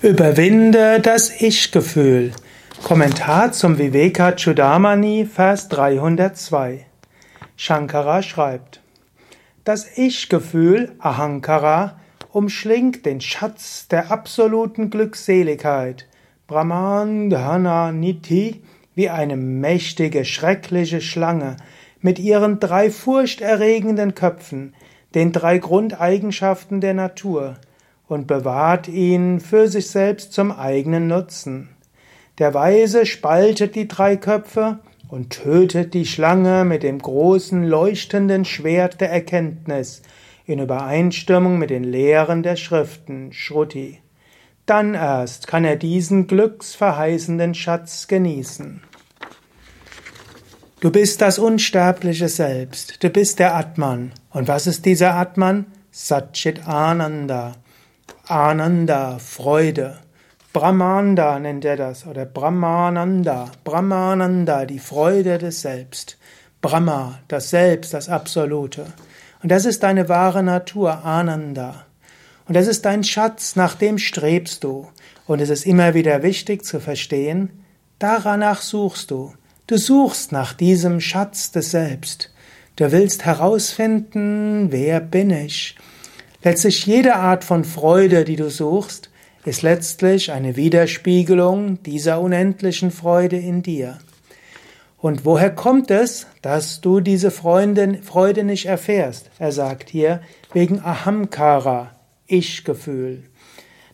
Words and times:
Überwinde 0.00 1.00
das 1.00 1.40
Ich-Gefühl. 1.40 2.30
Kommentar 2.84 3.50
zum 3.50 3.78
Viveka 3.78 4.30
Chudamani, 4.30 5.26
Vers 5.26 5.68
302. 5.70 6.86
Shankara 7.56 8.22
schreibt, 8.22 8.80
das 9.64 9.98
Ich-Gefühl, 9.98 10.92
Ahankara, 11.00 11.98
umschlingt 12.30 13.06
den 13.06 13.20
Schatz 13.20 13.88
der 13.88 14.12
absoluten 14.12 14.90
Glückseligkeit, 14.90 16.06
Brahman 16.46 17.28
Dhana 17.28 17.90
Niti, 17.90 18.62
wie 18.94 19.08
eine 19.08 19.36
mächtige, 19.36 20.24
schreckliche 20.24 21.00
Schlange 21.00 21.56
mit 22.00 22.20
ihren 22.20 22.60
drei 22.60 22.92
furchterregenden 22.92 24.14
Köpfen, 24.14 24.74
den 25.16 25.32
drei 25.32 25.58
Grundeigenschaften 25.58 26.80
der 26.80 26.94
Natur, 26.94 27.56
und 28.08 28.26
bewahrt 28.26 28.88
ihn 28.88 29.40
für 29.40 29.68
sich 29.68 29.90
selbst 29.90 30.32
zum 30.32 30.50
eigenen 30.50 31.06
Nutzen. 31.08 31.68
Der 32.38 32.54
Weise 32.54 33.04
spaltet 33.04 33.74
die 33.74 33.88
drei 33.88 34.16
Köpfe 34.16 34.78
und 35.08 35.30
tötet 35.30 35.94
die 35.94 36.06
Schlange 36.06 36.64
mit 36.64 36.82
dem 36.82 36.98
großen 36.98 37.64
leuchtenden 37.64 38.44
Schwert 38.44 39.00
der 39.00 39.10
Erkenntnis 39.10 40.02
in 40.46 40.60
Übereinstimmung 40.60 41.58
mit 41.58 41.70
den 41.70 41.84
Lehren 41.84 42.42
der 42.42 42.56
Schriften 42.56 43.32
Shruti. 43.32 43.98
Dann 44.64 44.94
erst 44.94 45.46
kann 45.46 45.64
er 45.64 45.76
diesen 45.76 46.26
glücksverheißenden 46.26 47.54
Schatz 47.54 48.06
genießen. 48.06 48.82
Du 50.80 50.92
bist 50.92 51.20
das 51.20 51.38
unsterbliche 51.38 52.28
Selbst, 52.28 53.02
du 53.02 53.10
bist 53.10 53.40
der 53.40 53.56
Atman. 53.56 54.12
Und 54.30 54.46
was 54.46 54.66
ist 54.66 54.86
dieser 54.86 55.14
Atman? 55.14 55.66
Satchit 55.90 56.68
Ananda. 56.68 57.56
Ananda, 58.30 59.18
Freude. 59.18 60.00
Brahmanda 60.52 61.38
nennt 61.38 61.64
er 61.64 61.78
das, 61.78 62.06
oder 62.06 62.26
Brahmananda, 62.26 63.50
Brahmananda, 63.64 64.66
die 64.66 64.80
Freude 64.80 65.38
des 65.38 65.62
Selbst. 65.62 66.18
Brahma, 66.60 67.20
das 67.28 67.48
Selbst, 67.48 67.94
das 67.94 68.10
Absolute. 68.10 68.84
Und 69.42 69.50
das 69.50 69.64
ist 69.64 69.82
deine 69.82 70.10
wahre 70.10 70.42
Natur, 70.42 71.06
Ananda. 71.06 71.86
Und 72.46 72.54
das 72.54 72.66
ist 72.66 72.84
dein 72.84 73.02
Schatz, 73.02 73.56
nach 73.56 73.74
dem 73.74 73.96
strebst 73.96 74.62
du. 74.62 74.88
Und 75.26 75.40
es 75.40 75.48
ist 75.48 75.64
immer 75.64 75.94
wieder 75.94 76.22
wichtig 76.22 76.66
zu 76.66 76.80
verstehen, 76.80 77.64
danach 77.98 78.60
suchst 78.60 79.10
du. 79.10 79.32
Du 79.68 79.78
suchst 79.78 80.32
nach 80.32 80.52
diesem 80.52 81.00
Schatz 81.00 81.50
des 81.50 81.70
Selbst. 81.70 82.30
Du 82.76 82.92
willst 82.92 83.24
herausfinden, 83.24 84.70
wer 84.70 85.00
bin 85.00 85.30
ich? 85.30 85.76
Letztlich 86.42 86.86
jede 86.86 87.16
Art 87.16 87.42
von 87.42 87.64
Freude, 87.64 88.24
die 88.24 88.36
du 88.36 88.48
suchst, 88.48 89.10
ist 89.44 89.62
letztlich 89.62 90.30
eine 90.30 90.54
Widerspiegelung 90.54 91.82
dieser 91.82 92.20
unendlichen 92.20 92.92
Freude 92.92 93.36
in 93.36 93.62
dir. 93.62 93.98
Und 94.98 95.24
woher 95.24 95.52
kommt 95.54 95.90
es, 95.90 96.26
dass 96.42 96.80
du 96.80 97.00
diese 97.00 97.30
Freude, 97.30 98.00
Freude 98.02 98.44
nicht 98.44 98.66
erfährst? 98.66 99.30
Er 99.38 99.52
sagt 99.52 99.90
hier, 99.90 100.20
wegen 100.52 100.80
Ahamkara, 100.80 101.92
Ich-Gefühl. 102.26 103.24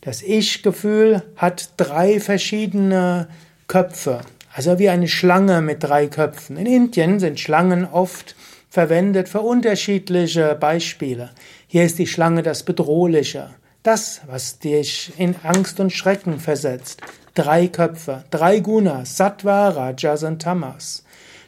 Das 0.00 0.22
Ich-Gefühl 0.22 1.22
hat 1.36 1.74
drei 1.76 2.18
verschiedene 2.18 3.28
Köpfe, 3.68 4.20
also 4.54 4.78
wie 4.78 4.88
eine 4.88 5.08
Schlange 5.08 5.62
mit 5.62 5.82
drei 5.82 6.08
Köpfen. 6.08 6.56
In 6.56 6.66
Indien 6.66 7.20
sind 7.20 7.40
Schlangen 7.40 7.86
oft 7.86 8.36
verwendet 8.68 9.28
für 9.28 9.40
unterschiedliche 9.40 10.54
Beispiele. 10.54 11.30
Hier 11.66 11.84
ist 11.84 11.98
die 11.98 12.06
Schlange 12.06 12.42
das 12.42 12.62
Bedrohliche, 12.62 13.50
das, 13.82 14.20
was 14.26 14.58
dich 14.58 15.12
in 15.18 15.36
Angst 15.42 15.80
und 15.80 15.92
Schrecken 15.92 16.38
versetzt. 16.38 17.00
Drei 17.34 17.68
Köpfe, 17.68 18.24
drei 18.30 18.60
Gunas, 18.60 19.16
Sattva, 19.16 19.70
Rajas 19.70 20.22
und 20.22 20.42
Tamas. 20.42 21.04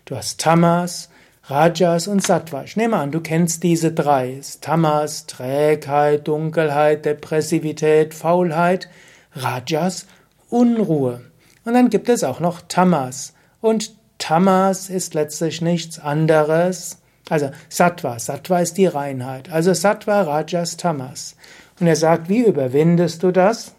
Du 0.07 0.17
hast 0.17 0.41
Tamas, 0.41 1.11
Rajas 1.45 2.09
und 2.09 2.23
Sattva. 2.23 2.65
Ich 2.65 2.77
nehme 2.77 2.97
an, 2.97 3.11
du 3.11 3.21
kennst 3.21 3.63
diese 3.63 3.93
drei. 3.93 4.41
Tamas, 4.63 5.27
Trägheit, 5.27 6.27
Dunkelheit, 6.27 7.05
Depressivität, 7.05 8.15
Faulheit. 8.15 8.89
Rajas, 9.35 10.07
Unruhe. 10.49 11.21
Und 11.65 11.75
dann 11.75 11.91
gibt 11.91 12.09
es 12.09 12.25
auch 12.25 12.41
noch 12.41 12.63
Tamas. 12.69 13.35
Und 13.61 13.95
Tamas 14.19 14.91
ist 14.91 15.15
letztlich 15.15 15.61
nichts 15.61 15.99
anderes 15.99 16.99
also 17.31 17.51
Sattva, 17.69 18.19
Sattva 18.19 18.61
ist 18.61 18.77
die 18.77 18.87
Reinheit. 18.87 19.51
Also 19.51 19.73
Sattva, 19.73 20.23
Rajas, 20.23 20.77
Tamas. 20.77 21.37
Und 21.81 21.87
er 21.87 21.97
sagt, 21.97 22.29
wie 22.29 22.45
überwindest 22.45 23.23
du 23.23 23.31
das? 23.31 23.75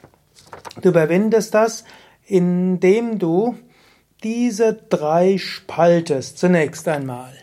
Du 0.81 0.89
überwindest 0.89 1.53
das, 1.53 1.83
indem 2.25 3.19
du 3.19 3.55
diese 4.23 4.73
drei 4.73 5.37
spaltest 5.37 6.39
zunächst 6.39 6.87
einmal. 6.87 7.33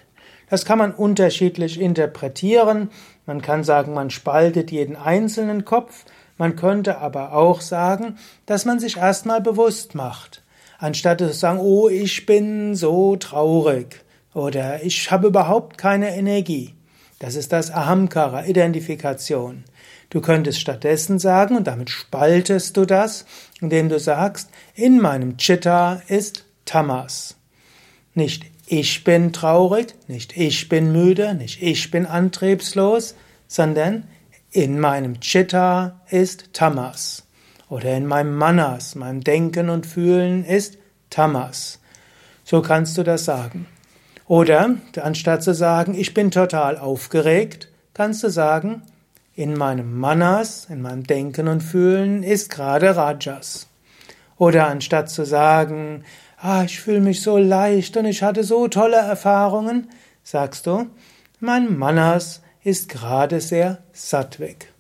Das 0.50 0.64
kann 0.64 0.78
man 0.78 0.92
unterschiedlich 0.92 1.80
interpretieren. 1.80 2.90
Man 3.24 3.40
kann 3.40 3.62
sagen, 3.62 3.94
man 3.94 4.10
spaltet 4.10 4.72
jeden 4.72 4.96
einzelnen 4.96 5.64
Kopf. 5.64 6.04
Man 6.38 6.56
könnte 6.56 6.98
aber 6.98 7.32
auch 7.34 7.60
sagen, 7.60 8.18
dass 8.46 8.64
man 8.64 8.80
sich 8.80 8.96
erstmal 8.96 9.40
bewusst 9.40 9.94
macht. 9.94 10.42
Anstatt 10.78 11.18
zu 11.18 11.32
sagen, 11.32 11.60
oh, 11.60 11.88
ich 11.88 12.26
bin 12.26 12.74
so 12.74 13.16
traurig 13.16 14.04
oder 14.34 14.82
ich 14.82 15.10
habe 15.10 15.28
überhaupt 15.28 15.78
keine 15.78 16.16
Energie. 16.16 16.74
Das 17.18 17.36
ist 17.36 17.52
das 17.52 17.70
Ahamkara, 17.70 18.46
Identifikation. 18.46 19.64
Du 20.10 20.20
könntest 20.20 20.60
stattdessen 20.60 21.18
sagen, 21.18 21.56
und 21.56 21.66
damit 21.66 21.88
spaltest 21.88 22.76
du 22.76 22.84
das, 22.84 23.24
indem 23.60 23.88
du 23.88 23.98
sagst, 24.00 24.50
in 24.74 25.00
meinem 25.00 25.36
Chitta 25.36 26.02
ist 26.08 26.44
Tamas. 26.64 27.36
Nicht 28.14 28.44
ich 28.66 29.04
bin 29.04 29.32
traurig, 29.32 29.94
nicht 30.08 30.36
ich 30.36 30.68
bin 30.68 30.92
müde, 30.92 31.34
nicht 31.34 31.62
ich 31.62 31.90
bin 31.90 32.06
antriebslos, 32.06 33.14
sondern 33.46 34.08
in 34.52 34.78
meinem 34.78 35.18
Chitta 35.20 36.00
ist 36.10 36.52
Tamas. 36.52 37.26
Oder 37.70 37.96
in 37.96 38.06
meinem 38.06 38.36
Manas, 38.36 38.94
meinem 38.94 39.24
Denken 39.24 39.70
und 39.70 39.86
Fühlen 39.86 40.44
ist 40.44 40.76
Tamas. 41.08 41.80
So 42.44 42.60
kannst 42.60 42.98
du 42.98 43.02
das 43.02 43.24
sagen. 43.24 43.66
Oder 44.26 44.76
anstatt 45.00 45.42
zu 45.42 45.54
sagen, 45.54 45.94
ich 45.94 46.12
bin 46.12 46.30
total 46.30 46.76
aufgeregt, 46.76 47.68
kannst 47.94 48.22
du 48.22 48.28
sagen, 48.28 48.82
in 49.34 49.54
meinem 49.54 49.98
Manas, 49.98 50.66
in 50.68 50.82
meinem 50.82 51.04
Denken 51.04 51.48
und 51.48 51.62
Fühlen 51.62 52.22
ist 52.22 52.50
gerade 52.50 52.94
Rajas. 52.94 53.68
Oder 54.36 54.66
anstatt 54.68 55.08
zu 55.08 55.24
sagen, 55.24 56.04
ah, 56.38 56.64
ich 56.64 56.78
fühle 56.78 57.00
mich 57.00 57.22
so 57.22 57.38
leicht 57.38 57.96
und 57.96 58.04
ich 58.04 58.22
hatte 58.22 58.44
so 58.44 58.68
tolle 58.68 58.96
Erfahrungen, 58.96 59.88
sagst 60.22 60.66
du, 60.66 60.88
mein 61.40 61.78
Manas 61.78 62.42
ist 62.64 62.88
gerade 62.88 63.40
sehr 63.40 63.78
sattweg. 63.92 64.72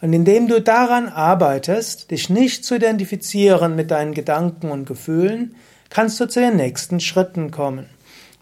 Und 0.00 0.12
indem 0.12 0.48
du 0.48 0.60
daran 0.60 1.08
arbeitest, 1.08 2.10
dich 2.10 2.28
nicht 2.28 2.64
zu 2.64 2.76
identifizieren 2.76 3.74
mit 3.74 3.90
deinen 3.90 4.12
Gedanken 4.12 4.70
und 4.70 4.86
Gefühlen, 4.86 5.56
kannst 5.88 6.20
du 6.20 6.26
zu 6.28 6.40
den 6.40 6.56
nächsten 6.56 7.00
Schritten 7.00 7.50
kommen. 7.50 7.86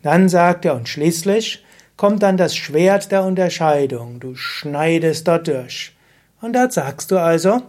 Dann 0.03 0.29
sagt 0.29 0.65
er, 0.65 0.75
und 0.75 0.89
schließlich 0.89 1.65
kommt 1.97 2.23
dann 2.23 2.37
das 2.37 2.57
Schwert 2.57 3.13
der 3.13 3.23
Unterscheidung. 3.23 4.19
Du 4.19 4.35
schneidest 4.35 5.29
dort 5.29 5.47
durch. 5.47 5.95
Und 6.41 6.55
da 6.55 6.71
sagst 6.71 7.11
du 7.11 7.19
also, 7.19 7.63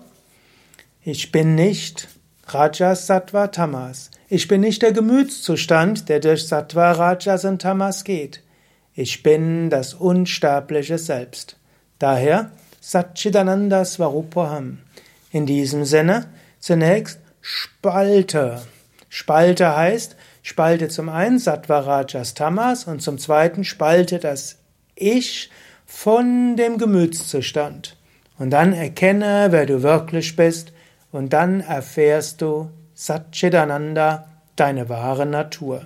ich 1.04 1.32
bin 1.32 1.54
nicht 1.54 2.08
Rajas, 2.48 3.08
Sattva, 3.08 3.48
Tamas. 3.48 4.10
Ich 4.28 4.48
bin 4.48 4.62
nicht 4.62 4.82
der 4.82 4.92
Gemütszustand, 4.92 6.10
der 6.10 6.20
durch 6.20 6.48
Sattva, 6.48 6.92
Rajas 6.92 7.46
und 7.46 7.62
Tamas 7.62 8.04
geht. 8.04 8.42
Ich 8.98 9.24
bin 9.24 9.70
das 9.70 9.94
unsterbliche 9.94 10.98
Selbst. 10.98 11.58
Daher 12.00 12.52
Satchidananda 12.80 13.84
Svarupaham. 13.84 14.78
In 15.32 15.46
diesem 15.46 15.84
Sinne 15.84 16.28
zunächst 16.60 17.20
Spalte. 17.42 18.62
Spalte 19.10 19.76
heißt, 19.76 20.16
spalte 20.44 20.88
zum 20.88 21.10
einen 21.10 21.40
Sattva 21.40 21.80
Rajas 21.80 22.36
Tamas 22.36 22.86
und 22.86 23.02
zum 23.02 23.18
zweiten 23.18 23.66
spalte 23.66 24.18
das 24.18 24.60
Ich 24.96 25.50
von 25.86 26.56
dem 26.56 26.78
Gemütszustand. 26.78 27.98
Und 28.38 28.52
dann 28.52 28.72
erkenne, 28.72 29.48
wer 29.50 29.66
du 29.66 29.84
wirklich 29.84 30.38
bist 30.38 30.72
und 31.12 31.34
dann 31.34 31.60
erfährst 31.60 32.42
du 32.42 32.70
Satchidananda, 32.94 34.30
deine 34.56 34.88
wahre 34.88 35.26
Natur. 35.26 35.86